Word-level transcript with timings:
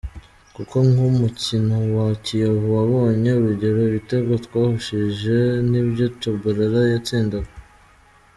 Kuko 0.55 0.75
nk’umukino 0.89 1.75
wa 1.95 2.07
Kiyovu 2.23 2.67
wabonye, 2.77 3.29
urugero 3.39 3.77
ibitego 3.89 4.31
twahushije 4.45 5.35
ni 5.69 5.81
byo 5.89 6.05
Tchabalala 6.17 6.81
yatsindaga. 6.93 7.51